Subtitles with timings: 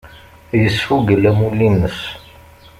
[0.61, 1.99] Yesfugel amulli-nnes.